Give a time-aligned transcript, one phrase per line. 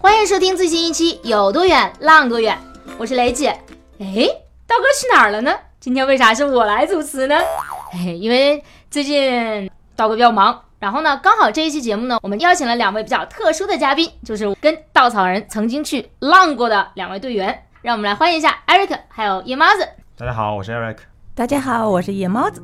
[0.00, 2.56] 欢迎收听最新一期《有多远浪多远》，
[2.98, 3.48] 我是雷姐。
[3.98, 4.28] 哎，
[4.64, 5.52] 道哥去哪儿了呢？
[5.80, 7.36] 今天为啥是我来主持呢？
[7.92, 17.64] 哎，因为最近道哥比较忙，然后呢，刚好这一期节目呢，我们邀请了两位比较特殊的嘉宾，就是跟稻草人曾经去浪过的两位队员。
[17.82, 19.88] 让我们来欢迎一下 Eric 还有夜猫子。
[20.16, 20.98] 大家好，我是 Eric。
[21.34, 22.62] 大家好，我是夜猫子。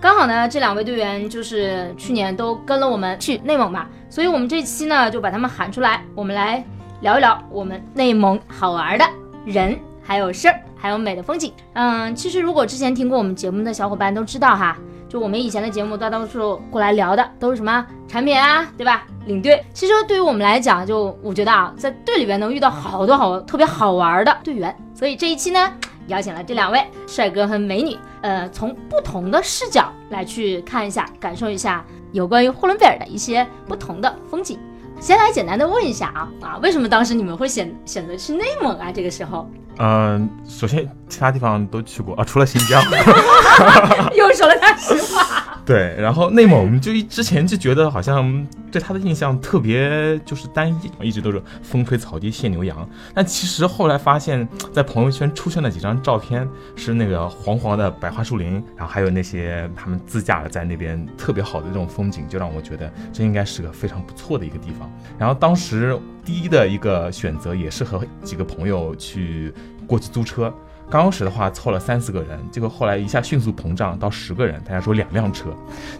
[0.00, 6.64] 刚好呢，这两位队员就是去年都跟了我们去内蒙吧，所以我们这期呢就把他们喊出来，我们来
[7.00, 9.04] 聊一聊我们内蒙好玩的
[9.44, 11.52] 人，还有事儿，还有美的风景。
[11.72, 19.04] 嗯，其实如果之前听过我们节目的小伙伴都知道哈，就我们以前的节目大多数过来聊的都是什么产品啊，对吧？
[19.26, 19.64] 领队。
[19.74, 25.72] 其实对于我们来讲，就我觉得啊，在队里边能遇到好多好特别好玩的队员，所以这一期呢。
[26.08, 34.58] 邀请了这两位帅哥和美女，呃，从不同的视角来去看一下，感受一下有关于呼伦贝尔的一些不同的风景。
[35.00, 38.90] 先来简单的问一下啊啊，为什么当时你们会选选择去内蒙啊？
[38.90, 42.82] 这个时候，嗯，首先其他地方都去过啊，除了新疆，
[44.14, 45.44] 又说了大实话。
[45.64, 52.88] 对，然后内蒙就一之前就觉得好像对他的印象特别就是单一，一直都是风吹草低见牛羊。
[53.12, 64.90] 但其实后来发现，在朋友圈出现了几张照片，是那个黄黄的百花树林，然后还有那些他们自驾的在那边特别好的这种风景，就让我觉得这应该是个非常不错的一个地方。
[65.18, 65.94] 然后当时
[66.28, 69.50] 第一的一个选择也是和几个朋友去
[69.86, 70.52] 过去租车。
[70.90, 75.48] 刚开始的话凑了三四个人，结果后来一下迅速膨胀到十个人，大家说两辆车，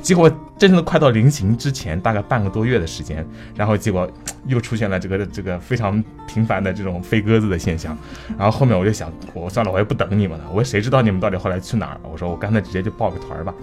[0.03, 0.29] 结果
[0.59, 4.07] 真正的快到临行之前，大概半个多月的时间，然后结果
[4.45, 7.97] 又出现了这个这个非常频繁的这种飞鸽子的现象，
[8.37, 12.01] 然后后面我就想，我算了，我也不等你们了，我谁知道你们到底后来去哪儿？
[12.03, 13.55] 我说我干脆直接就报个团儿吧，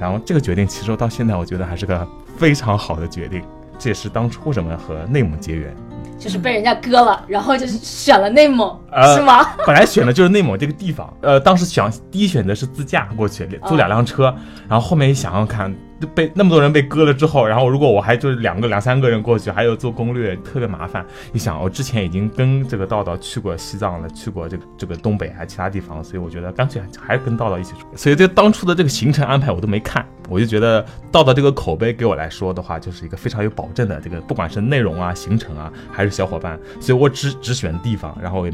[0.00, 2.04] 然后这个决定其实到现在我觉得还是个
[2.36, 3.40] 非常好的决定，
[3.78, 5.74] 这也是当初为什么和内蒙结缘。
[6.18, 8.76] 就是被人家割了，然后就是选了内蒙，
[9.14, 9.50] 是吗？
[9.64, 14.34] 本来选的就是内蒙这个地方，呃，当时想第一选择是自驾过去，租两辆车，
[14.68, 15.72] 然后后面一想想看。
[16.14, 21.04] 被那么多人被割了之后，然后如果我还就是两个两三个人过去，还有做攻略，特别麻烦。
[21.32, 27.86] 一想，我之前已经跟这个道道去过西藏了，去过这个这个东北还其他地方，所以我觉得干脆还是跟道道一起出。
[27.96, 38.46] 所以这当初的这个行程安排我都没看，我就觉得道道这个口碑给我来说的话，就是一个非常有保证的这个，不管是内容啊、行程啊，还是小伙伴，所以我只只选地方，然后。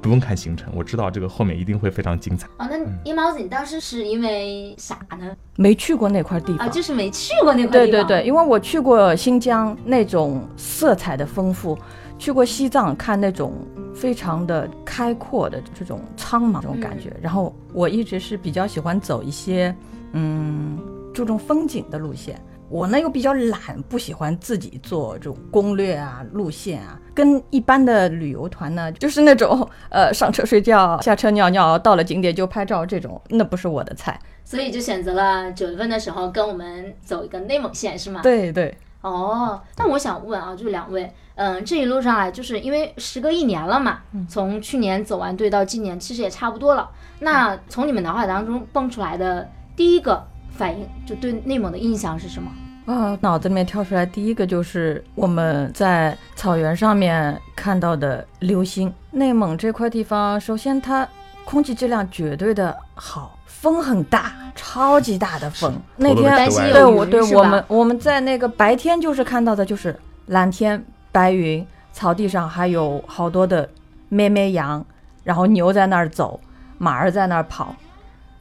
[0.00, 2.46] 不用看行程，我知道这个后面一定会非常精彩。
[2.58, 5.36] 哦，那夜猫子，你当时是因为啥呢？
[5.56, 7.90] 没去过那块地方啊，就是没去过那块地方。
[7.90, 11.78] 对对对，因为我去过新疆那种色彩的丰富，
[12.18, 13.54] 去过西藏看那种
[13.94, 17.12] 非常的开阔的这种苍茫这种感觉。
[17.20, 19.74] 然后我一直是比较喜欢走一些
[20.12, 20.78] 嗯
[21.12, 22.40] 注重风景的路线。
[22.70, 26.96] 我呢又比较懒，不喜欢自己做这种攻略啊、路线啊。
[27.12, 34.16] 跟一般的旅游团呢，就是那种呃上车睡觉、下车尿尿，到了景点就拍照这种，那不是我的菜。
[34.44, 38.20] 所以就选择了九月份的时候跟我们走一个内蒙线，是吗？
[38.22, 38.72] 对对。
[39.00, 46.88] 哦，那我想问啊，就是两位，嗯，这一路上来，就是因为时隔一年了嘛，从去年走完队到今年，其实也差不多了。
[47.18, 50.29] 那从你们脑海当中蹦出来的第一个。
[50.50, 52.50] 反应就对内蒙的印象是什么
[52.92, 53.16] 啊？
[53.20, 58.92] 脑子里面跳出来第一个就是我们在草原上面看到的流星。
[59.10, 61.08] 内蒙这块地方，首先它
[61.44, 65.72] 空气质量绝对的好，风很大，超级大的风。
[65.96, 73.68] 那天对我对我们我们在那个白天就是看到的就是蓝天白云，草地上还有好多的
[74.08, 74.84] 咩咩羊，
[75.24, 76.38] 然后牛在那儿走，
[76.78, 77.74] 马儿在那儿跑。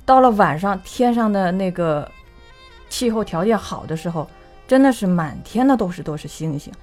[0.09, 2.09] 到了晚上，天上的那个
[2.89, 4.27] 气候条件好的时候，
[4.67, 6.73] 真的是满天的都是都是星星。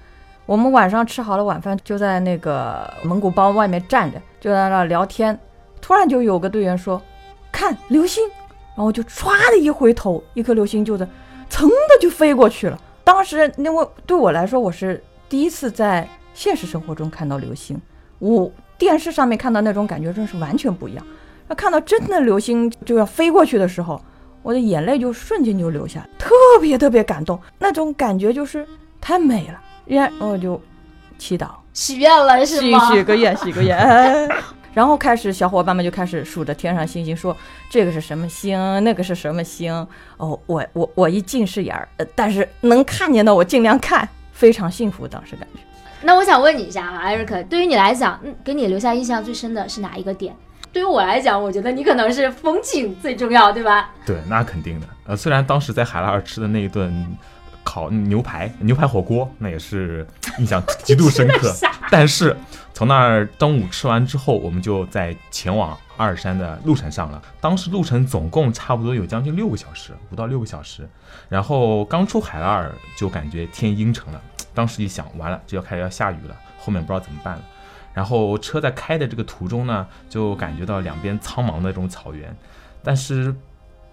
[0.47, 5.37] 我们晚上吃好了晚饭，就在那个蒙古包外面站着，就在那聊天。
[5.81, 7.03] 突然就有个队员说
[7.51, 8.23] ：“看流星。”
[8.77, 11.05] 然后就唰的一回头，一颗流星就在
[11.51, 12.81] 噌的就飞过去了。
[13.03, 17.77] 当时因为对我来说，我是第一次在现实生活中看到流星，
[18.21, 21.05] 我电视上面看到那种感觉真是完全不一样。
[21.49, 24.01] 那看到真的流星就要飞过去的时候，
[24.43, 28.67] 我的眼泪就瞬间就流下来，特别特别感动，那种感觉就是
[29.01, 29.61] 太美了。
[29.87, 30.61] 然后我就
[31.19, 32.93] 祈祷，许愿了是许吗？
[32.93, 33.77] 许个愿，许个愿。
[33.77, 34.29] 哎
[34.75, 37.35] 然后开始，小伙伴们就开始数着天上星星，说
[37.71, 39.73] 这个是什么星，那个是什么星。
[40.19, 45.09] 哦，我我我一近视眼儿，呃但是能看见的我尽量看，非常幸福。
[45.09, 45.61] 当时感觉，
[46.03, 50.37] 那我想问你一下啊，艾瑞克，对于你来讲，嗯，给你留下印象最深的是哪一个点？
[50.73, 53.91] 对于我来讲，我觉得你可能是风景最重要，对吧？
[54.05, 54.87] 对，那肯定的。
[55.07, 57.17] 呃，虽然当时在海拉尔吃的那一顿
[57.65, 60.07] 烤牛排牛排火锅，那也是
[60.39, 61.55] 印象 极度深刻。
[61.91, 62.37] 但是
[62.75, 67.23] 从那儿中午吃完之后，我们就在前往阿尔山的路程上了。
[67.41, 70.89] 当时路程总共差不多有将近六个小时，五到六个小时。
[71.29, 74.21] 然后刚出海拉尔就感觉天阴沉了，
[74.53, 77.43] 当时一想，完了，这要开始要下雨了，后面不知道怎么办了。
[77.97, 82.37] 然后车在开的这个途中呢，就感觉到两边苍茫的这种草原，
[82.83, 83.35] 但是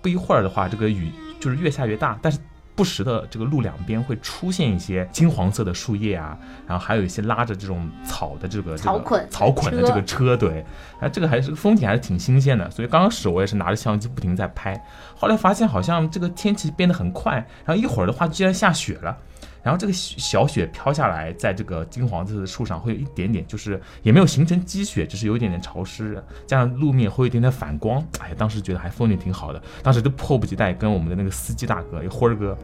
[0.02, 1.10] 不一会儿的话，这个雨
[1.40, 2.38] 就是越下越大，但是
[2.76, 10.66] 不时的这个路两边会出现一些金黄色的树叶啊，然后还有一些拉着这种草的这个这个草捆草捆的这个车，对，
[11.00, 14.84] 啊，这个还是风景还是挺新鲜的，所以刚开始我也是拿着相机不停在拍，
[15.16, 19.18] 后来发现好像这个天气变得很快，然后一会儿的话居然下雪了。
[19.64, 28.06] 然后这个小雪飘下来，在这个金黄色的树上会有一点点，就是也没有形成积雪，只是有一点点潮湿，加上路面会有一点点反光。
[28.20, 32.58] 哎呀，当时觉得还风景挺好的，当时就迫不及待跟我们的那个司机大哥，一个辉儿哥，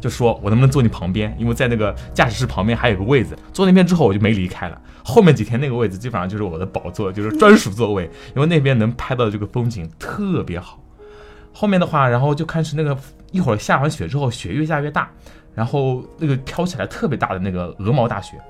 [0.00, 3.38] 就说我能不能坐你旁边，因为在那个驾驶室旁边还有个位子。
[3.52, 10.82] 坐那边之后我就没离开了，后面几天那个位子基本上就是我的宝座，就是专属座位，因为那边能拍到的这个风景特别好。
[11.52, 12.96] 后面的话，然后就开始那个
[13.30, 15.08] 一会儿下完雪之后，雪越下越大。
[15.60, 18.40] 然后那个飘起来特别大的那个鹅毛大雪，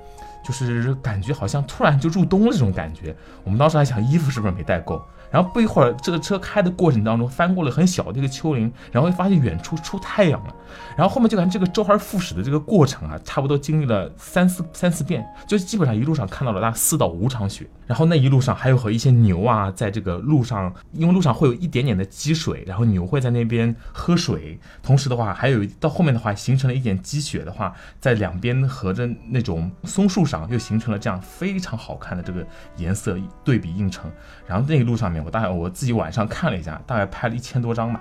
[0.44, 3.12] 就是感觉好像突然就入冬了这种感觉。
[3.42, 10.54] 我们当时还想衣服是不是没带够，然后不一会儿这个车开的过程当中翻过了很小的一个丘陵，然后会发现远处出太阳了。
[10.96, 17.66] 然后后面就感觉这个周而复始的这个过程啊，差不多经历了三四三四遍，就基本上一路上看到了大概四到五场雪。
[17.86, 24.58] 然后那一路上还有和一些牛啊，在这个路上，因为路上会有一点点的积水，然后牛会在那边喝水。
[24.80, 32.46] 同时的话，还有到后面的话，形成了一点积雪的话，在两边和着那种松树上，又形成了这样非常好看的这个
[32.76, 34.08] 颜色对比映衬。
[34.46, 38.00] 然后那一路上面，我大概我自己晚上看了一下，大概拍了一千多张吧。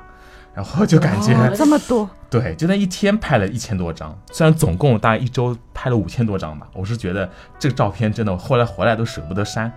[0.51, 9.71] 然后就感觉、哦这么多，对，就那一天拍了一千多张，虽然总共大概一周拍了五千多张吧，我是觉得这个照片真的，我后来回来都舍不得删，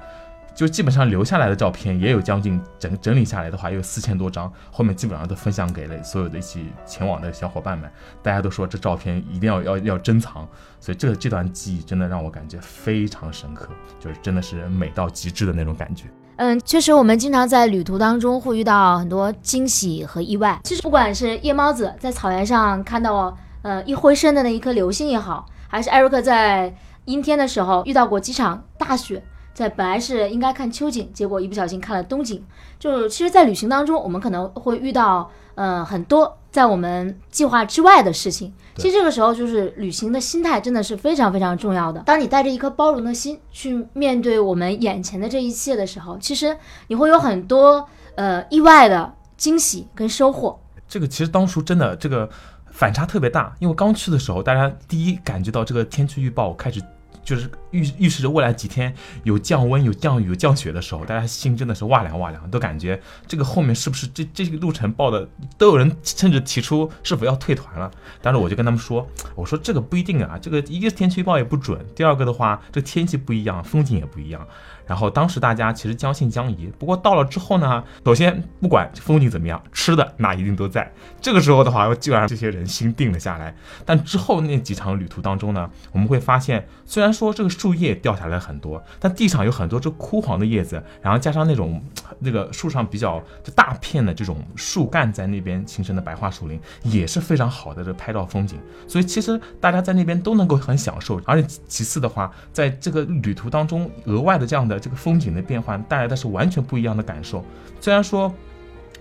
[0.55, 7.89] 就基本上留下来的照片也有将近整整理下来的话，也有四千多张，后面基本上都分享给了所有的一起前往的小伙伴们，
[8.23, 10.49] 大家都说这照片一定要要要珍藏，
[10.81, 13.69] 所以这个这段记忆真的让我感觉非常深刻，
[14.01, 16.07] 就是真的是美到极致的那种感觉。
[16.43, 20.61] 嗯，确实，我们经常在旅途当中会遇到很多惊喜和意外。
[20.65, 26.75] 其实，不管是夜猫子在草原上看到呃一回身的那一颗流星也好，还是艾瑞克在
[27.05, 29.23] 阴天的时候遇到过几场大雪，
[29.55, 32.45] 在本来是应该看秋景，结果一不小心看了冬景。
[32.77, 38.53] 就是其实，在旅行当中，我们可能会遇到呃很多在我们计划之外的事情。
[38.77, 42.01] 其实这个时候，就是旅行的心态真的是非常非常重要的。
[42.07, 46.57] 当你带着一颗包容的心去面对我们眼前的这一切的时候，其实
[46.87, 50.59] 你会有很多呃意外的惊喜跟收获。
[50.87, 52.29] 这个其实当初真的这个
[52.71, 56.83] 反差特别大，因为刚去的时候，大家第一感觉到这个天气预报开始
[57.25, 58.93] 就是预预示着未来几天
[59.25, 67.91] 有降温、有降雨、有降雪的时候，大家心真的是哇凉哇凉，都感觉这个后面是不是这这个路程报的都有人甚至提出是否要退团了。
[68.21, 74.47] 但是我就跟他们说，我说这个不一定啊，这个一个天气预报也不准，第二个的话，这天气不一样，风景也不一样。
[74.93, 80.93] 然后当时大家其实将信将疑，不过到了之后呢，首先不管风景怎么样，吃的那一定都在。
[81.19, 83.55] 这个时候的话，基本上这些人心定了下来。
[83.87, 91.83] 但之后那几场旅途当中呢，我们会发现，虽然说这个树叶掉下来很多，但地上有很多这枯黄的叶子，然后加上那种
[92.19, 98.59] 那个树上比较就大片的这种树干在那边形成的白桦树林，也是非常好的这拍照风景。
[98.87, 107.43] 所以其实大家在那边都能够很享受，而且其次的话，在这个旅途当中额外的这样的这个风景的变换带来的是完全不一样的感受。
[107.81, 108.31] 虽然说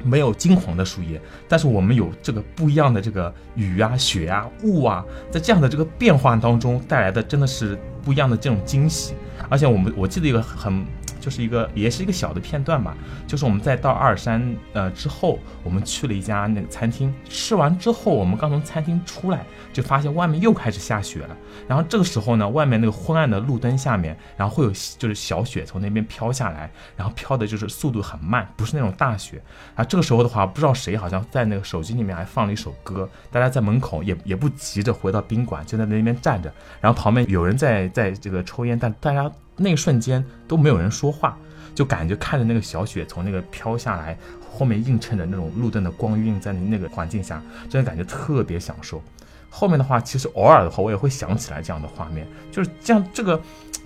[0.03, 9.13] 没有金黄的树叶，但是我们有这个不一样的这个雨啊、雪啊、雾啊，在这样的这个变化当中带来的真的是不一样的这种惊喜。
[9.50, 10.85] 而且我们我记得一个很
[11.22, 12.98] 就是一个也是一个小的片段吧，
[13.28, 14.42] 就是我们在到阿尔山
[14.74, 21.38] 呃之后，我们去了一家那个餐厅，吃完之后，我们刚从餐厅出来，就发现外面又开始下雪了。
[21.68, 29.42] 然后这个时候呢，外面那个昏暗的路灯下面，然后会有就是小雪从那边飘下来，然后飘的就是速度很慢，不是那种大雪。
[29.75, 41.38] 啊，这个时候的话，不知道谁好像在那个手机里面还放了一首歌，大家在门口也也不急着回到宾馆，就在那边站着，然后旁边有人在在这个抽烟，但大家那一瞬间都没有人说话，
[41.75, 44.17] 就感觉看着那个小雪从那个飘下来，
[44.51, 49.01] 后面映衬着那种路灯的光晕，在那个环境下，真的感觉特别享受。
[49.50, 53.39] 后面的话，其实偶尔的话，我也会想起来这样的画面，就是这样这个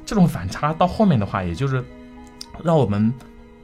[0.05, 1.83] 这种反差到后面的话，也就是
[2.63, 3.11] 让我们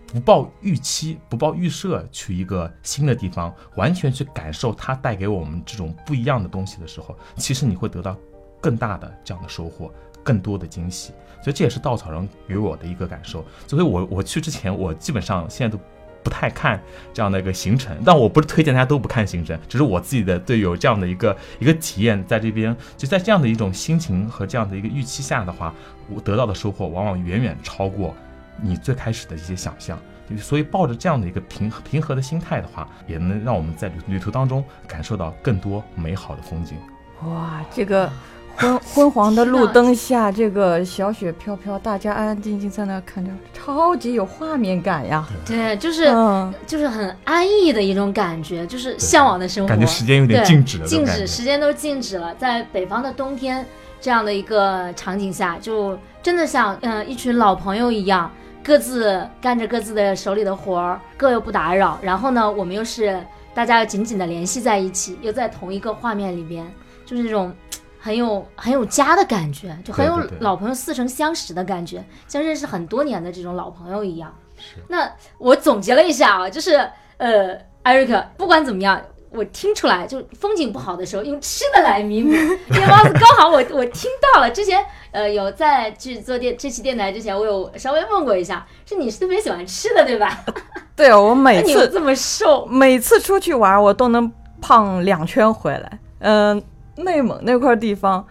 [0.08, 8.18] 不抱预期、不抱预设去一个新的地方，完全去感受它带给我们这种不一样的东西的时候，其实你会得到
[8.60, 9.94] 更大的这样的收获，
[10.24, 11.14] 更多的惊喜。
[11.42, 13.46] 所以这也是稻草人给我的一个感受。
[13.68, 15.82] 所以我我去之前，我基本上现在都。
[16.24, 16.80] 不太看
[17.12, 25.74] 这样的一个行程，但我不是推荐大家都不看行程，只是我自己的对有这样的一个一个体验，在这边就在这样的一种心情和这样的一个预期下的话，
[26.14, 28.16] 我得到的收获往往远远超过
[28.62, 29.98] 你最开始的一些想象。
[30.38, 36.78] 所以抱着这样的一个平平和的心态的话，也能让我们在旅旅途当中感受到更多美好的风景。
[37.24, 38.08] 哇，这个。
[38.58, 45.28] 昏昏黄的路灯下，这个小雪飘飘，大家安安静静在那看着，超级有画面感呀！
[45.46, 46.06] 对，就是
[46.68, 49.70] 就是很安逸的一种感觉，就是向往的生活。
[49.70, 52.36] 感觉时间有点静止了，静止，时间都静止了。
[52.36, 53.66] 在北方的冬天
[54.00, 58.32] 这样的一个场景下，就真的像嗯一群老朋友一样，
[58.64, 61.98] 各自干着各自的手里的活儿，各又不打扰。
[62.04, 63.20] 然后呢，我们又是
[63.56, 66.72] 大家紧紧的联系在一起，又在同一个画面里边，
[67.08, 67.52] 就是这种。
[68.04, 74.34] 很有很有家的感觉，就很有老朋友似曾相识的感觉，像认识很多年的这种老朋友一样。
[74.58, 74.78] 是。
[74.88, 76.78] 那我总结了一下啊，就是
[77.18, 82.30] 呃，艾瑞克，不管怎么样，我听出来，就风景不好的时候用吃的来弥补。
[82.32, 90.44] 夜猫子刚好我我听到了，之前呃有在去做电这期电台之前，我有稍微问过一下，是你是特别喜欢吃的对吧？
[90.98, 96.00] 对，我每次这么瘦，每次出去玩我都能胖两圈回来。
[96.22, 96.64] 嗯。
[97.04, 98.26] 内蒙那块地方，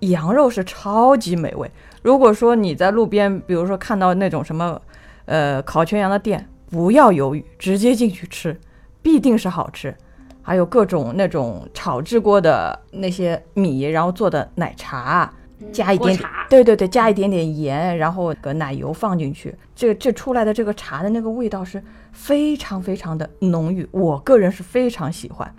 [0.00, 1.70] 羊肉是超级美味。
[2.02, 4.80] 如果说你在路边，比如说看到那种什么，
[5.26, 8.58] 呃，烤全羊的店，不要犹豫，直接进去吃，
[9.02, 9.94] 必定是好吃。
[10.42, 15.30] 还有各种那种炒制过的那些米，然后做的奶茶，
[15.70, 21.80] 加一点点，对对对，加一点点盐，然后个奶油放进去，这这出来的这个茶的那个味道是
[22.12, 25.54] 非常非常的浓郁，我个人是非常喜欢。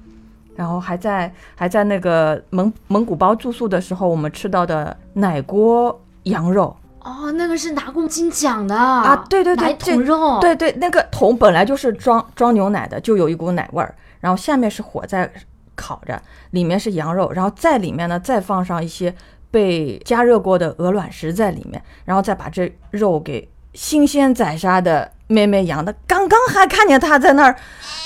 [0.61, 9.25] 然后还在还在那个蒙蒙古包住宿的时候，我们吃到的奶锅羊肉哦，那个是拿过金奖的啊！
[9.27, 13.95] 对对对，桶肉，对对，那个桶本来就是装装牛奶的，就有一股奶味儿。
[14.19, 15.27] 然后下面是火在
[15.73, 19.11] 烤着，里面是羊肉，然后在里面呢再放上一些
[19.49, 25.11] 被加热过的鹅卵石在里面，然后再把这肉给新鲜宰杀的。
[25.27, 27.55] 咩咩羊的，刚刚还看见它在那儿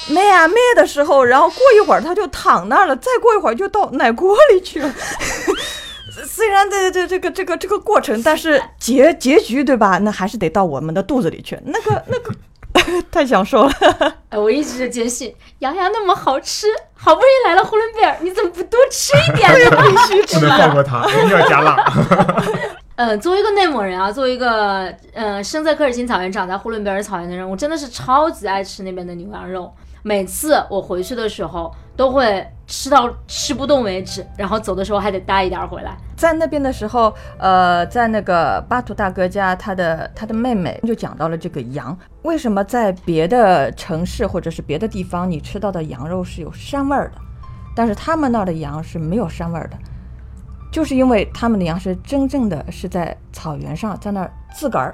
[0.10, 4.94] 咩啊咩的时候，然后过一会儿它就躺那儿了，再过一会儿就到奶锅里去了。
[6.24, 9.98] 虽然这这这个这个这个过程，但是结结局对吧？
[10.04, 11.60] 那还是得到我们的肚子里去。
[11.66, 13.74] 那个 那个 太享受了。
[14.34, 19.82] 我一直就坚信羊羊那么好吃，好不容易来了呼伦贝尔，你怎么不多吃一点呢？
[19.82, 21.92] 必须吃，不能放过它，一定要加辣。
[22.96, 29.70] 呃，作为一个内蒙人啊，作为一个呃生在科尔沁草原、长在呼伦贝尔草原的人，我真的是超级爱吃那边的牛羊肉。
[30.02, 35.98] 每次我回去的时候，都会吃到吃不动为止，然后走的时候还得带一点回来。
[36.16, 47.20] 在那边的时候，呃，在那个巴图大哥家，他的他的妹妹就讲到了这个羊，为什么在别的城市或者是别的地方，你吃到的羊肉是有膻味儿的，
[47.75, 49.75] 但是他们那儿的羊是没有膻味儿的。
[50.75, 54.94] 就是因为他们的羊是真正的是在草原上，在那儿自个儿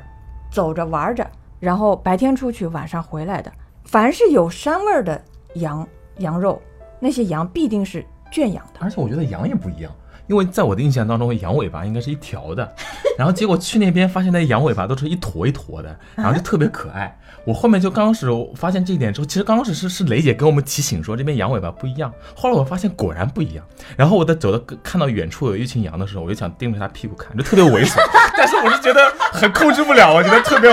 [0.51, 1.27] 走着玩着，
[1.59, 3.51] 然后白天出去，晚上回来的。
[3.85, 5.19] 凡是有膻味儿的
[5.55, 5.87] 羊
[6.19, 6.61] 羊肉，
[6.99, 8.79] 那些羊必定是圈养的。
[8.79, 9.91] 而且我觉得羊也不一样。
[10.31, 12.73] 因为在我的印象当中，羊尾巴应该是一条的，
[13.19, 17.17] 然后结果去那边发现那羊尾巴都是一坨一坨的，然后就特别可爱。
[17.43, 23.65] 我后面就刚开始发现这一点之后，其实刚开始是是雷姐给我们提醒说这边羊尾巴不一样，后来我发现果然不一样。
[23.97, 27.99] 然后我在走到看到远处有一群羊的时候，我就想盯着它屁股看，就特别猥琐，
[28.37, 29.01] 但是我是觉得
[29.33, 30.71] 很控制不了，我觉得特别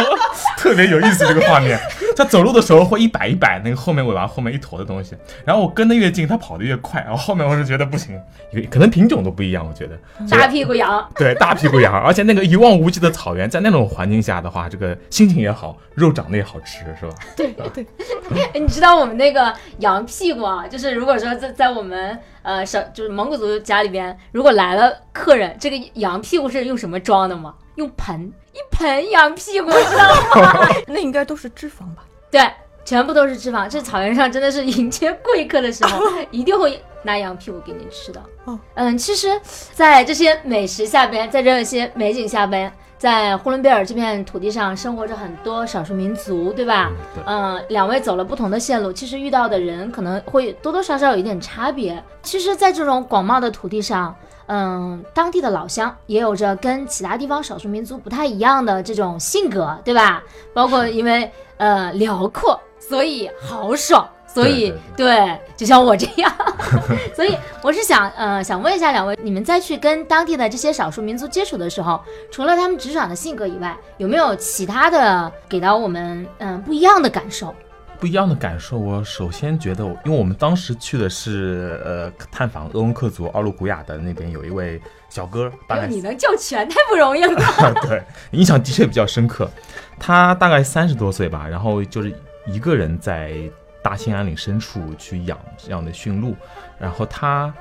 [0.57, 1.77] 特别有意思这个画面。
[2.15, 5.17] 它走路的时候会一摆一摆，那个后面尾巴后面一坨的东西。
[5.45, 7.01] 然后我跟得越近，它跑得越快。
[7.01, 8.21] 然后后面我是觉得不行，
[8.69, 9.99] 可能品种都不一样，我觉得。
[10.29, 17.15] 大屁股羊，对，大屁股羊，而且那个一望无际的草原，在那种环境下的话，这个心情也好，肉长得也好吃，是吧？
[17.37, 17.87] 对对。
[18.61, 27.55] 你知道我们那个羊屁股啊，就是如果说在在我们呃小就是蒙古族家里边，如果来了客人，这个羊屁股是用什么装的吗？
[27.77, 30.69] 用盆，一盆羊屁股，知道吗？
[30.89, 32.05] 那应该都是脂肪吧？
[32.31, 32.41] 对，
[32.89, 33.69] 全部都是脂肪。
[33.69, 38.23] 这草原上真的是迎接贵客的时候， 一定会拿羊屁股给你吃的。
[38.47, 39.39] 哦，嗯，其实，
[39.75, 46.91] 在这些美食下边，在这些美景下边，在呼伦贝尔这片土地上生活着很多少数民族，对吧？
[47.15, 47.23] 对。
[47.27, 52.03] 嗯，两位走了不同的线路，其实遇到的人可能会多多少少有一点差别。
[52.23, 54.17] 其实，在这种广袤的土地上，
[54.47, 60.23] 嗯，当地的老乡也有着跟其他地方少数民族不太一样的这种性格，对吧？
[60.55, 61.31] 包括因为。
[61.59, 62.57] 呃，辽阔，
[62.89, 66.33] 所以豪爽，所以对，就像我这样，
[67.15, 77.55] 所以我是想，呃，想问一下两位，你们再去跟当地的这些少数民族接触的时候，除了他们直爽的性格以外，有没有其他的给到我们，嗯，不一样的感受？
[78.01, 84.81] 不一样的感受，我首先觉得，因为我们当时去的是，呃，探访鄂温克族奥鲁古雅的那边有一位
[85.11, 87.35] 小哥，大概你能叫全，太不容易了。
[87.83, 89.51] 对，印象的确比较深刻。
[89.99, 92.15] 他大概三十多岁吧，然后就是
[92.49, 93.35] 一个人在
[93.83, 96.35] 大兴安岭深处去养这样的驯鹿。
[96.79, 97.53] 然后他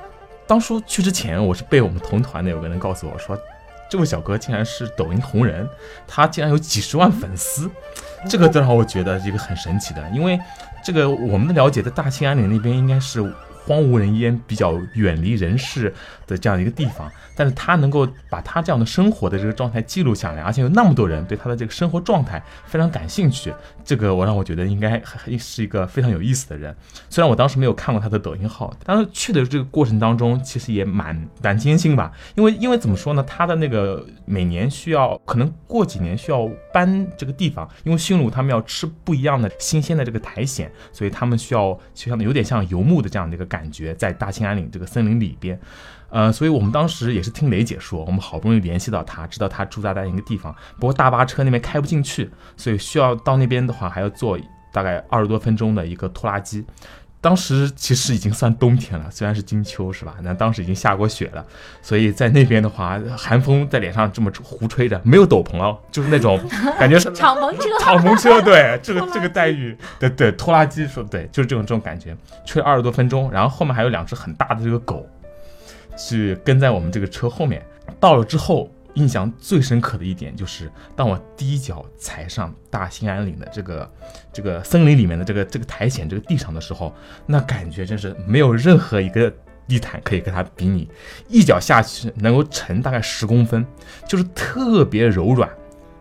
[0.46, 3.38] 当初去之前，我是被我们同团的有个人告诉我说，
[3.90, 5.68] 这位小哥竟然是抖音红人，
[6.08, 7.70] 他竟然有几十万粉丝，
[8.30, 10.40] 这个让我觉得一个很神奇的，因为
[10.84, 13.22] 这个我们的了解，在大兴安岭那边应该是
[13.68, 15.94] 荒无人烟、比较远离人世
[16.26, 17.12] 的这样一个地方。
[17.36, 23.54] 但是他能够把他这样的生活的这个状态记录下来，而且有那么多人对他的这个生活状态非常感兴趣，
[23.86, 25.00] 这个我让我觉得应该
[25.38, 26.76] 是一个非常有意思的人。
[27.12, 45.60] 虽然我当时没有看过他的抖音号，但是去的这个过程当中其实也蛮蛮艰辛吧，因为因为怎么说呢，他的那个每年需要可能过几年需要搬这个地方，因为驯鹿他们要吃不一样的新鲜的这个苔藓，所以他们需要就像有点像游牧的这样的一个感感觉，在大兴安岭这个森林里边。
[46.10, 54.40] 呃，所以我们当时也是听雷姐说，我们好不容易联系到她，知道他住在那一个地方，不过大巴车那边开不进去，所以需要到那边的话，还要坐
[54.72, 56.64] 大概二十多分钟的一个拖拉机。
[57.28, 60.16] 当时其实已经算冬天了，虽然是金秋是吧？
[60.22, 61.46] 那当时已经下过雪了，
[61.82, 66.40] 所以在那边的话，寒风在脸上这么胡吹着，没有斗篷哦，就是那种
[66.80, 75.06] 感觉是敞篷车，敞篷车，对，这个 这个待遇，对对，拖拉机说对，就是这种这种感觉，吹了二十多分钟，然后后面还有两只很大的这个狗。
[75.98, 77.60] 去跟在我们这个车后面，
[78.00, 83.92] 到了之后，印象最深刻的一点就是，当我第一脚踩上大兴安岭的这个
[84.34, 86.94] 这个森林里面的这个这个苔藓这个地上的时候，
[87.28, 89.32] 那感觉真是没有任何一个
[89.68, 90.90] 地毯可以跟它比拟，
[91.30, 93.64] 一脚下去能够沉大概十公分，
[94.08, 95.48] 就是特别柔软。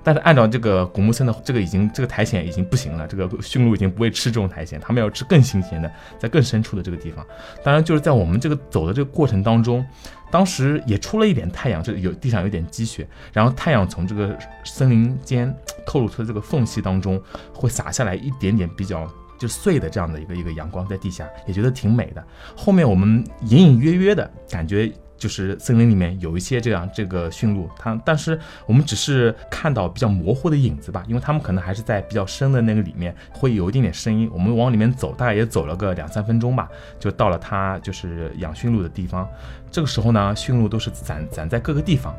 [0.06, 7.26] 但是按照这个古木森的这个已经这个苔藓已经不行了，这个驯鹿已经不会吃这种苔藓，他们要吃更新鲜的，在更深处的这个地方。
[7.64, 9.84] 当然就是在我们这个走的这个过程当中，
[10.30, 15.52] 当时也出了一点太阳，这有地上有点积雪，然后太阳从这个森林间
[15.84, 17.20] 透露出的这个缝隙当中
[17.52, 22.24] 会洒下来一点点比较就碎的这样的一个一个阳光在地下，也觉得挺美的。
[22.56, 24.92] 后面我们隐隐约约的感觉。
[25.16, 34.30] 就是森林里面有一些这样这个驯鹿，它但是我们只是看到比较模糊的影子吧，因为他们可能还是在比较深的那个里面，会有一点点声音。
[34.32, 36.68] 我们往里面走，大概也走了个两三分钟吧，
[37.00, 39.26] 就到了它就是养驯鹿的地方。
[39.70, 42.14] 这个时候呢，驯鹿都是攒攒在各个地方。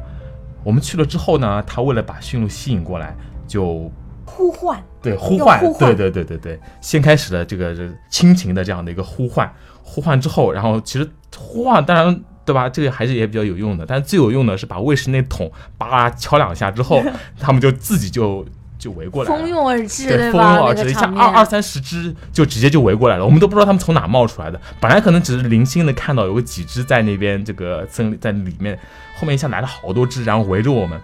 [0.64, 3.16] 我们去了之后呢，他为了把驯鹿吸引过来，
[3.48, 3.92] 就
[4.26, 7.76] 呼唤，对呼唤，对对对对对，先开始了这个
[8.10, 11.08] 亲情的这样的一个呼唤，呼唤之后，然后其实
[11.38, 12.24] 呼唤当然。
[12.48, 12.70] 对吧？
[12.70, 17.04] 这个还是也比较有用的，但最有用的是把卫士那桶叭敲两下之后，
[17.38, 18.46] 他们就自己就
[18.80, 24.58] 就围过来，蜂拥而至，对，蜂拥而至，一下二二三十只就直接就围过来了，我们都不知道他们从哪冒出来的。
[24.80, 28.80] 本来可能只是零星的看到有个几只在那边这个森林在里面，
[29.18, 30.98] 后面一下来了好多只，然后围着我们。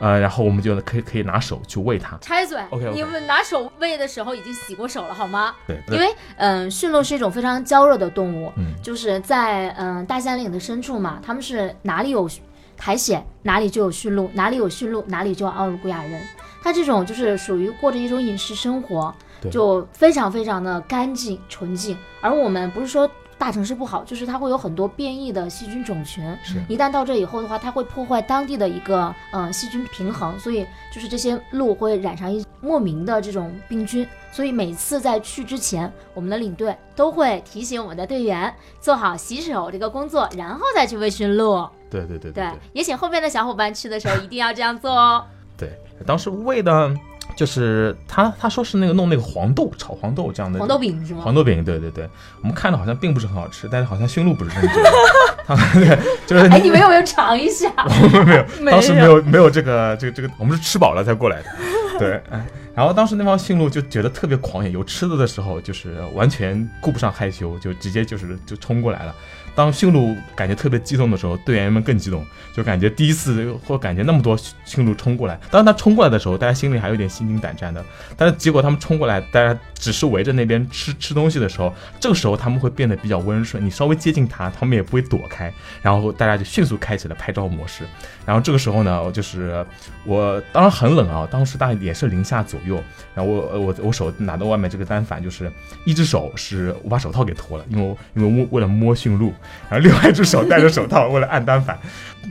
[0.00, 2.16] 呃，然后我们就可以可以拿手去喂它。
[2.20, 5.54] 插嘴，OK，你们拿手喂的时候已经洗过手了，好吗？
[5.66, 6.06] 对，因为
[6.36, 12.28] 嗯，驯鹿是一种非常娇弱的动物，嗯，就是在嗯大山岭的深处嘛，他们是哪里有
[12.76, 16.22] 苔藓，哪里就有驯鹿，哪里有驯鹿，哪里就有奥鲁古雅人。
[16.62, 19.14] 它这种就是属于过着一种饮食生活，
[19.50, 21.96] 就非常非常的干净纯净。
[22.20, 23.08] 而我们不是说
[23.38, 26.24] 大城市不好，就是它会有很多变异的细菌种群。
[26.42, 34.06] 是一旦到这以后的话，它会破坏当地的一个呃细菌平衡，所以就是这些鹿会染上一莫名的这种病菌。
[34.32, 41.66] 所以每次在去之前，我们的领队都会提醒我们的队员做好洗手这个工作，然后再去喂驯鹿。
[41.88, 45.24] 对对对对对，也请后面的小伙伴去的时候一定要这样做哦。
[45.56, 45.70] 对，
[46.06, 46.94] 当时喂的，
[47.38, 50.58] 就是他他说是那个弄那个黄豆炒黄豆这样的。
[50.58, 51.20] 黄豆饼是吗？
[51.22, 52.08] 黄豆饼，对对对，
[52.42, 54.90] 我们看着好像并不是很好吃，但是好像驯鹿不是这么觉得，
[55.46, 55.96] 他们对
[56.26, 57.72] 就是哎，你们有没有尝一下？
[57.86, 61.50] 我们没有，没当时没有没有这个这个这个，我们是吃饱了才过来的，
[62.00, 69.14] 对，哎，然后当时那帮驯鹿就觉得特别狂野，有吃的的时候就是完全顾不上害羞，就直接就是就冲过来了。
[69.58, 75.36] 当驯鹿感觉特别激动的时候，队员们更激动，就感觉第一次或感觉那么多驯鹿冲过来。
[75.50, 77.84] 当他冲过来的时候，大家心里还有点心惊胆战的。
[78.16, 87.82] 但是结果他们冲过来，大家只是围着那边吃吃东西的时候，这个时候他们会变得比较温顺，你稍微接近他，他们也不会躲开，然后大家就迅速开启了拍照模式。
[88.24, 89.66] 然后这个时候呢，就是
[90.04, 92.80] 我当然很冷啊，当时大概也是零下左右，
[93.12, 95.50] 然后我我我手拿到外面这个单反，就是
[95.84, 99.32] 一只手是我把手套给脱了，因为因为为为了摸驯鹿，
[99.70, 101.78] 然后另外一只手戴着手套为了按单反，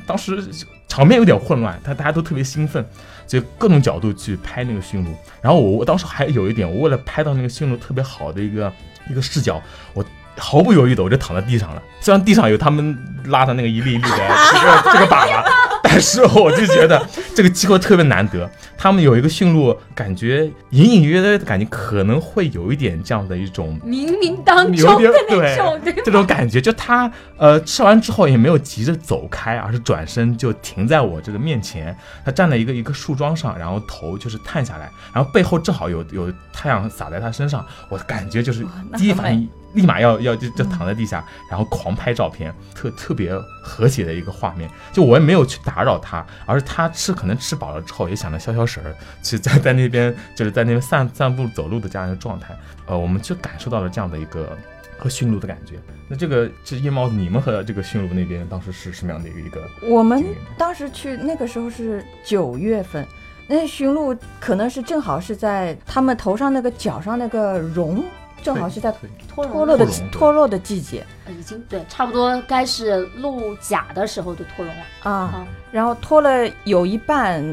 [0.05, 0.43] 当时
[0.87, 2.83] 场面有点混乱，他大家都特别兴奋，
[3.27, 5.11] 就各种角度去拍那个驯鹿。
[5.41, 8.71] 然后我我当时还有一点，我为了拍到那个驯鹿特别好的一个
[9.09, 9.61] 一个视角，
[9.93, 10.03] 我
[10.37, 11.81] 毫不犹豫的我就躺在地上了。
[11.99, 14.09] 虽然地上有他们拉的那个一粒一粒的
[14.53, 15.43] 这个这个粑粑，
[15.89, 18.49] 但是我就觉得这个机会特别难得。
[18.77, 31.95] 他们有一个驯鹿，感觉隐隐约约的感觉可能会有一点这样的一种冥冥当中的那种，这种感觉，就他呃吃完之后也没有急着走开，而是转身就停在我这个面前。
[32.25, 38.65] 他站在一个一个树桩上，然后头就是探下来，然后背后正好有有太阳洒在他身上，我感觉就是
[38.97, 44.69] 第一反应立马要要就就躺在地下，然后狂拍照片，特特别和谐的一个画面。
[44.91, 52.57] 就我也没有去打扰他，而是他吃可能吃饱了之后也想着消消食儿，去在在那边就是在那边散散步走路的这样一个状态。
[52.87, 54.57] 呃，我们就感受到了这样的一个
[54.97, 55.75] 和驯鹿的感觉。
[56.07, 60.23] 那这个这夜猫子，你们和这个驯鹿那边当时是什么样的一个一个我们？
[60.57, 63.05] 当时去那个时候是九月份，
[63.45, 68.03] 那驯鹿可能是正好是在他们头上那个角上那个绒，
[68.47, 75.11] 正好是在对脱脱落的脱落的季节呃已经对，差不多该是鹿甲的时候就脱绒了啊。
[75.11, 75.47] 啊。
[75.69, 77.43] 然后脱了有一半，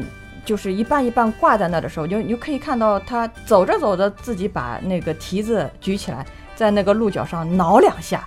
[0.45, 8.25] 就是一半一半挂在那的时候，就你就可以看到它走着走着自己把那个蹄子举起来，在那个鹿角上挠两下，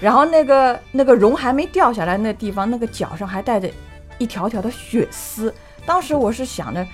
[0.00, 3.68] 然后那个那个绒还没掉下来那地方，那个脚上还带着
[4.18, 5.52] 一条条的血丝。
[5.84, 6.86] 当时我是想着，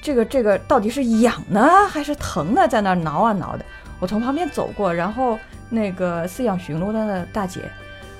[0.00, 2.68] 这个这个到底是痒呢还是疼呢？
[2.68, 3.64] 在那儿挠啊挠的。
[4.00, 7.60] 我从旁边走过，然后那个饲养驯鹿的那大姐，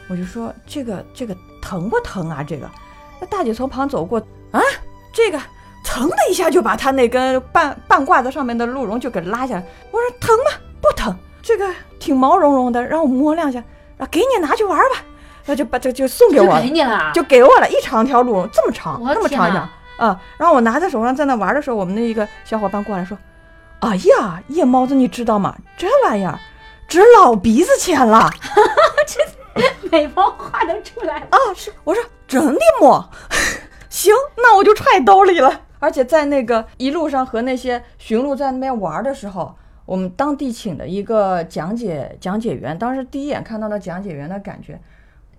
[0.09, 2.43] 我就说这个这个疼不疼啊？
[2.43, 2.69] 这个，
[3.21, 4.19] 那大姐从旁走过，
[4.51, 4.61] 啊，
[5.13, 5.41] 这个
[5.85, 9.65] 疼的一下就把她那根半半挂在上面的鹿茸就给拉下来。
[9.91, 10.51] 我说疼吗？
[10.81, 13.63] 不疼，这个挺毛茸茸的，让我摸两下，
[13.99, 15.05] 啊，给你拿去玩吧。
[15.47, 20.07] 那就把这就送给我了就 给，你了，就给我了一长条鹿茸，这么长，这么长一条哪！
[20.07, 20.21] 啊！
[20.37, 23.17] 然后我拿在手上在那玩的时候，我们那一个小伙伴过来说
[23.81, 25.57] ：“哎呀，夜猫子，你知道吗？
[25.77, 26.39] 这玩意儿
[26.89, 28.31] 值老鼻子钱了
[29.07, 31.19] 这美貌画得出来。
[31.31, 33.11] 啊！”是我说真的么？
[33.89, 35.63] 行，那我就揣兜里了。
[35.79, 39.55] 而且在那个一路上和那些驯鹿在那边玩的时候，
[39.87, 44.81] 我们当地请的一个讲解讲解员，当时第一眼看到那讲解员的感觉，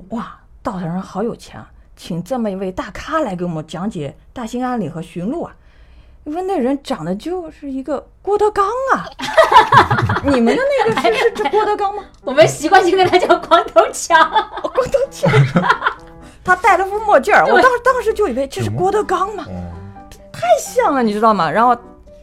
[0.10, 1.70] 哇，稻草人好有钱啊！
[1.98, 5.54] 请这么一位大咖来给我们讲解大兴安岭和驯鹿啊。
[6.26, 9.06] 因为那人长得就是一个郭德纲啊，
[10.24, 12.04] 你们的那个是是这郭德纲吗？
[12.24, 14.30] 我们习惯性跟他叫光头强，
[14.62, 15.32] 光头强，
[16.44, 19.52] 他戴了副墨镜儿，我当当时就以为这是郭德纲嘛，哦，
[20.32, 21.50] 太像了，你知道吗？
[21.50, 21.76] 然后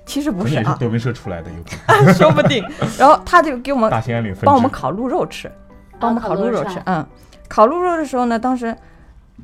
[0.04, 2.64] 其实不是啊，德云社出来的，有可能 说不定。
[2.98, 5.50] 然后他就给我们大兴安岭帮我们烤鹿肉吃，
[5.98, 6.80] 帮我们烤鹿肉吃。
[6.84, 7.04] 嗯，
[7.48, 8.76] 烤鹿肉的时候呢，当时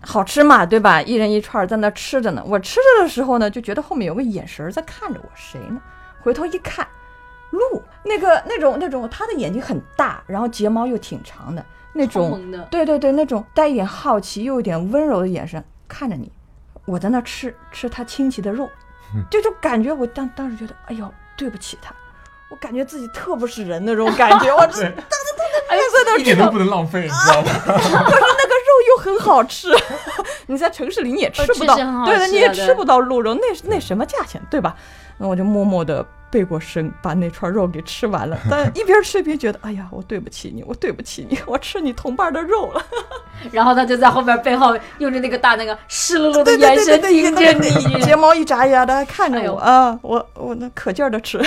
[0.04, 1.00] 好吃嘛，对吧？
[1.02, 2.42] 一人一串在那吃着呢。
[2.44, 5.80] 我吃着的时候呢，就觉得后面有个眼神在看着我，谁呢？
[6.20, 6.86] 回头一看，
[7.50, 12.58] 鹿，那个那种那种，它的眼睛很大，然后睫毛又挺长的那种，的。
[12.70, 16.30] 对对对，那种带一点好奇又有点温柔的眼神看着你。
[16.84, 18.68] 我在那吃吃它亲戚的肉，
[19.30, 21.94] 就就感觉，我当当时觉得，哎呦，对不起它，
[22.50, 24.86] 我感觉自己特不是人那种感觉， 我这对，
[25.68, 27.50] 哎呀，在那一点都不能浪费，你知道吗？
[29.02, 29.68] 很好吃，
[30.46, 31.74] 你在城市里你也吃不到，
[32.06, 34.76] 对的，你也吃不到鹿肉，那那什么价钱，对吧？
[35.18, 42.82] 那我就默默的背过身把那串肉给吃完了， 但一边吃一边觉得，哎呀，我对不起你，我对不起你， 我吃你同伴的肉了。
[43.52, 48.02] 然后他就在后面背后用着那个大那个湿漉漉的眼神对对对，盯着你。
[48.02, 51.38] 睫毛一眨一眨的，还看着我啊，我我那可劲儿的吃，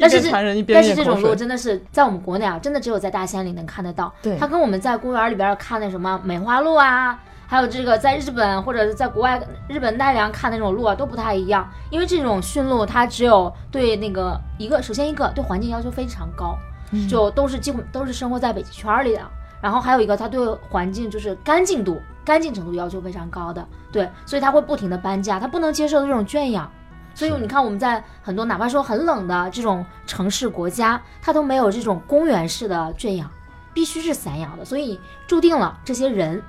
[0.00, 0.30] 但是这
[0.72, 1.34] 但是这种鹿。
[1.34, 4.12] 真的是在我们国内啊，真的只有在大山里能看得到。
[4.22, 7.18] 对它跟我们在公园里边看的什么梅花鹿啊，
[7.54, 11.70] 还有这个在日本或者是在国外日本奈良看的那种鹿啊，都不太一样。
[11.88, 16.58] 因为这种驯鹿它只有对那个一个，首先一个对环境要求非常高，
[16.90, 19.20] 嗯就都是几乎都是生活在北极圈里的。
[19.60, 26.68] 然后还有一个，它对环境就是干净度、干净程度要求非常高的，对，所以它会不停的搬家，它不能接受这种圈养。
[27.14, 33.30] 所以你看，我们在很多哪怕说很冷的这种城市国家，它都没有这种公园式的圈养，
[33.72, 34.64] 必须是散养的。
[34.64, 36.42] 所以注定了这些人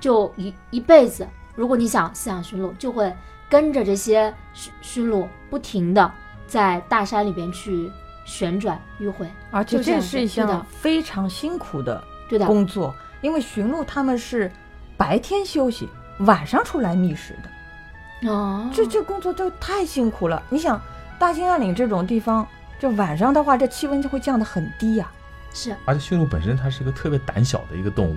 [0.00, 3.14] 就一一辈子，如果你想饲养驯鹿，就会
[3.48, 6.10] 跟着这些驯驯鹿不停的
[6.46, 7.90] 在大山里边去
[8.24, 9.28] 旋转迂回。
[9.50, 14.50] 而且这是一项非常辛苦的对的，工作，因为驯鹿他们是
[14.96, 15.88] 白天休息，
[16.20, 18.30] 晚上出来觅食的。
[18.30, 20.42] 哦，这这工作就太辛苦了。
[20.50, 20.80] 你想，
[21.18, 22.46] 大兴安岭这种地方，
[22.78, 25.10] 这晚上的话，这气温就会降得很低呀、
[25.54, 28.16] 是而且驯鹿本身它是一个特别胆小的一个动物，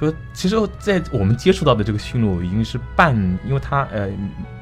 [0.00, 4.08] 就其实，在我们接触到的这个驯鹿已经是半，因为它呃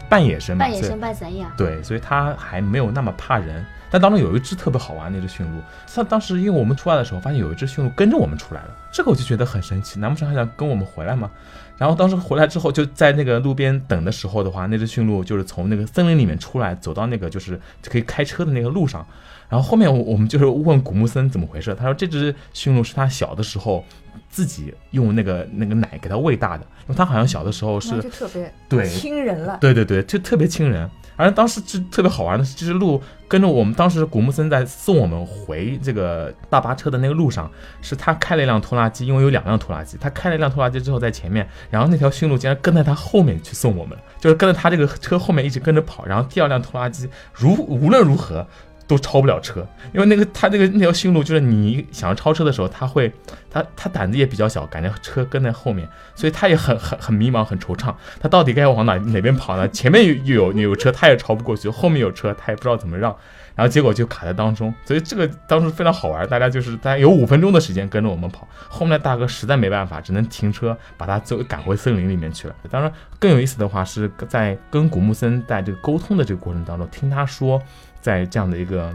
[0.08, 1.50] 半野生嘛，半野生半散养。
[1.56, 3.64] 对，所以它还没有那么怕人。
[3.90, 5.60] 但当中有一只特别好玩的一只驯鹿，
[5.94, 11.30] 它当时因为我们出来的时候，发现有一只驯鹿跟着我们出来了，这个我就觉得很神奇，难不成还想跟我们回来吗？
[11.78, 19.06] 然后当时回来之后，就在那个路边等的时候的话，那只驯鹿就是从那个森林里面出来，走到那个就是可以开车的那个路上。
[19.48, 23.84] 然后后面我我们就是问古木森怎么回事，他说这只驯鹿是他小的时候
[24.28, 29.58] 自己用那个那个奶给它喂大的，因为他好像小的时候是就特别对亲人了。
[29.60, 30.90] 对对对，就特别亲人。
[31.16, 37.50] 而当时就特别好玩的是，这只鹿跟着我们，当时古木森在送我们回这个大巴车的那个路上，
[37.80, 48.46] 是他开了一辆拖拉机，因为有两辆拖拉机，他开了一辆拖拉机之后在前面，然后那条驯鹿竟然跟在他后面去送我们，就是跟着他这个车后面一直跟着跑，然后第二辆拖拉机如无论如何。
[48.86, 53.12] 都超不了车，因为那个他那个那条驯鹿，就是你想要超车的时候，他会，
[53.50, 59.68] 他他胆子也比较小，感觉车跟在后面，所以他也很很很迷茫，很惆怅，他到底该往哪哪边跑呢？
[59.70, 63.14] 前面有有有车，他也超不过去；后面有车，他也不知道怎么让，
[63.56, 64.72] 然后结果就卡在当中。
[64.84, 72.54] 所以这个当时非常好玩，大家就是大家有五分钟的时间跟着我们跑，后面大哥实在没办法，只能停车把他走赶回森林里面去了。
[72.70, 77.60] 当然更有意思的话是在跟古木森在这个沟通的这个过程当中，听他说
[78.06, 78.94] 在这样的一个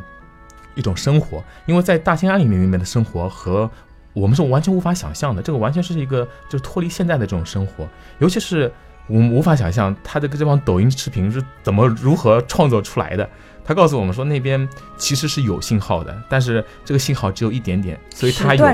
[0.74, 3.70] 一种生活，因为在大兴安岭里面的生活和
[4.14, 7.86] 我们是完全无法想象的，这个完全是一个就是脱离现在的这种生活，
[8.20, 8.72] 尤其是
[9.08, 13.30] 我们无法想象他这个这帮抖音视频是怎么如何创作出来的。
[13.64, 18.66] 他告诉我们说，那边其实是有信号的，但是这个信号只有一点点，所以他有。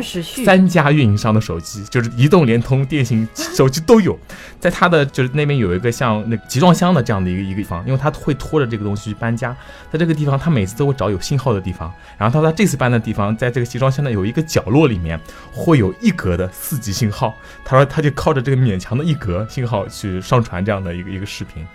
[0.45, 4.17] 三家运营商的手机，就是移动、联通、电信手机都有。
[4.59, 9.55] 在他的就是那边有一个像那集装箱的这样的一个一个地方，因为他会拖着这个东西去搬家，
[9.91, 11.91] 在这个地方他每次都会找有信号的地方。
[12.17, 15.19] 然后他说他这次搬的地方，在这个集装箱的有一个角落里面
[15.51, 17.35] 会有一格的四 G 信号。
[17.65, 21.65] 他说他就靠着这个勉强的一格信号去上传这样的一个一个视频，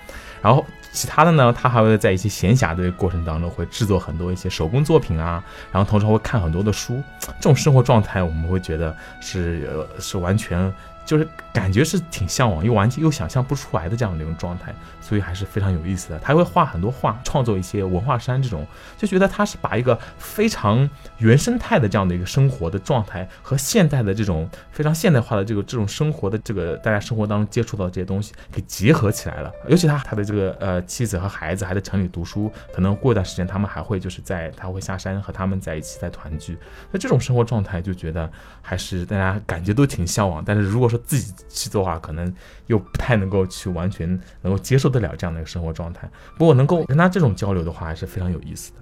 [0.43, 0.67] 然后。
[0.95, 7.03] 其他的呢，他还会在一些闲暇的过程当中，会制作很多一些手工作品啊，然后同时会看很多的书。
[7.19, 10.71] 这种生活状态，我们会觉得是呃是完全
[11.05, 16.19] 就是感觉是挺向往，又完全又想象不出来的这样的一种状态，所以还是非常有意思的。
[16.19, 20.89] 他会画很多画，创作一些文化衫这种，就觉得他是把一个非常
[21.19, 29.53] 原生态的这样的一个生活的状态和现代的这种非常现代化的这个这种生活的这个大家生活当中接触到这些东西给结合起来了。
[29.69, 36.57] 尤其他他的这个呃妻子和孩子还在城里读书，可能过一段时间他们还会就是在他会下山和他们在一起再团聚。
[36.91, 38.31] 那这种生活状态就觉得
[38.63, 42.33] 还是大家感觉都挺向往，但是如果说自己去做的话，可能
[42.67, 44.09] 又不太能够去完全
[44.43, 46.09] 能够接受得了这样的一个生活状态。
[46.39, 48.79] 不过能够跟他这种交流的话，还是非常有意思的。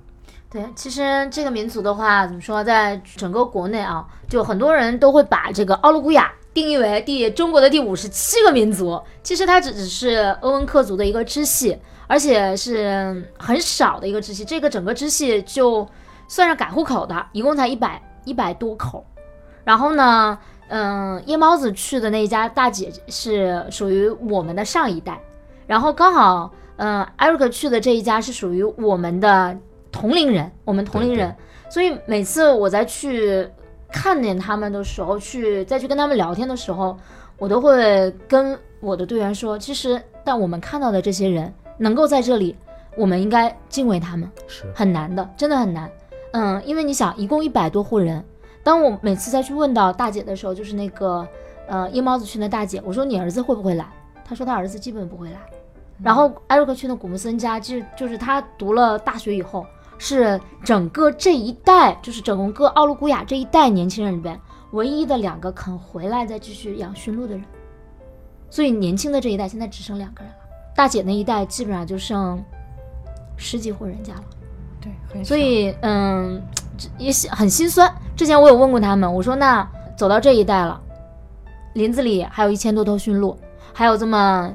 [0.51, 9.01] 对，其实这个民族的话，怎么说，在整个国内啊，就很多人都会把这个奥鲁古雅定义为第中国的第五十七个民族。
[9.23, 14.44] 其实它只只是鄂温克族的一个支系，而且是很少的一个支系。
[14.44, 15.88] 这个整个支系就
[16.27, 19.07] 算上改户口的，一共才一百一百多口。
[19.62, 20.37] 然后呢，
[20.71, 25.21] 嗯，夜猫子去的那一家大姐是属于我们的上一代，
[25.67, 29.57] 然后刚好，嗯，艾瑞克去的这一家是属于我们的
[29.91, 31.35] 同龄人，我们同龄人，
[31.69, 33.49] 所以每次我在去
[33.91, 36.97] 看见他们的时候，去再去跟他们聊天的时候，
[37.37, 42.57] 我都会跟我的队员说，其实但我们看到的这些人能够在这里
[42.97, 44.65] 我们应该敬畏他们，是。
[44.73, 45.91] 很难的，真的很难。
[46.33, 48.25] 嗯，因为你想，一共一百多户人，
[48.62, 51.27] 当我每次再去问到大姐的时候，就是那个
[51.66, 53.87] 呃夜猫子区的大姐，我说你儿子会不会来？
[54.25, 55.38] 她说她儿子基本不会来。
[56.03, 59.66] 然后艾瑞克去的古木森家，就就是他读了大学以后，
[59.99, 67.44] 是整个这一代，就是整个奥鲁古雅这一代年轻人里边，唯一的两个肯回来再继续养驯鹿的人。
[68.49, 70.38] 所以年轻的这一代现在只剩两个人了，
[70.75, 72.42] 大姐那一代基本上就剩
[73.37, 74.25] 十几户人家了。
[74.81, 76.60] 对，很所以嗯，这
[76.99, 77.93] 也是很心酸。
[78.16, 79.66] 之前我有问过他们，我说那
[79.97, 80.81] 走到这一代了，
[81.75, 83.38] 林子里还有一千多头驯鹿，
[83.73, 84.53] 还有这么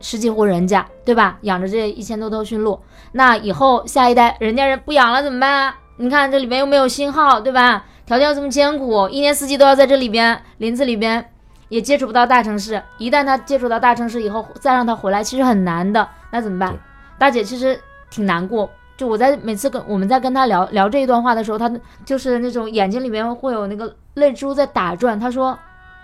[0.00, 1.38] 十几户人家，对吧？
[1.42, 2.80] 养着这一千多头驯鹿，
[3.12, 5.78] 那以后下一代人家人不养了怎么办啊？
[5.98, 7.84] 你看这里边又没有信号，对吧？
[8.04, 11.32] 条件又这么艰苦，一年四季都要在这里边林子里边，
[11.68, 12.80] 也接触不到大城市。
[12.98, 16.08] 一旦他接触到大城市以后，再让他回来其实很难的。
[16.30, 16.76] 那怎么办？
[17.18, 18.70] 大姐其实挺难过。
[18.96, 21.70] 就我在每次跟我们在跟他聊聊这一段话的时候，他
[22.04, 25.20] 就是那种眼睛里面会有那个泪珠在打转。
[25.20, 25.58] 他说：“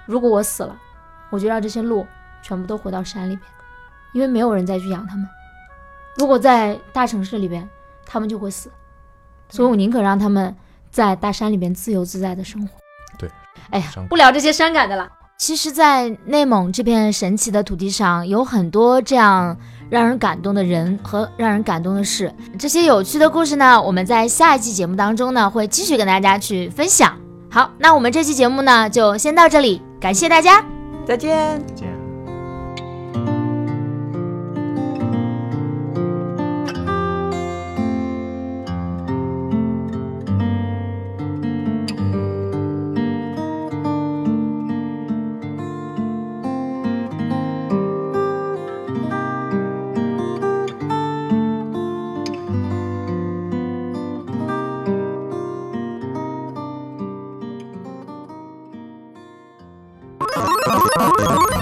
[0.05, 0.77] 如果我死了，
[1.31, 2.07] 我就让这些鹿
[2.43, 3.41] 全部都回到山里面，
[4.13, 5.27] 因为没有人再去养它们。
[6.17, 7.67] 如果在大城市里边，
[8.05, 8.71] 它们就会死，
[9.49, 10.55] 所以我宁可让他们
[10.91, 12.79] 在大山里边自由自在的生活。”
[13.19, 13.31] 对，
[13.71, 15.11] 哎呀，不聊这些伤感的了。
[15.39, 19.57] 其实，在内蒙这片神奇的土地上，有很多这样
[19.93, 22.33] 让人感动的人和让人感动的事。
[22.59, 27.15] 这些有趣的故事呢，我们在下一期节目当中呢，会继续跟大家去分享。
[27.51, 30.65] 好，那我们这期节目呢，就先到这里，感谢大家。
[31.07, 31.63] 再见。